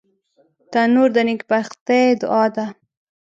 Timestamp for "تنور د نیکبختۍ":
0.71-2.05